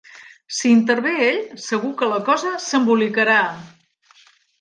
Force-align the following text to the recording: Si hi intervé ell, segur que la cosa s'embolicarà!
Si 0.59 0.69
hi 0.69 0.71
intervé 0.75 1.11
ell, 1.25 1.37
segur 1.65 1.91
que 1.99 2.07
la 2.13 2.17
cosa 2.31 2.55
s'embolicarà! 2.69 3.37